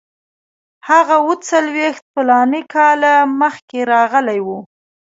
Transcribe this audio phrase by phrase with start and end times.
[0.89, 4.59] هغه اوه څلوېښت فلاني کاله مخکې راغلی وو.